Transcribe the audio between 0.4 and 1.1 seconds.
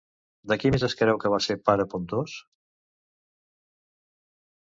De qui més es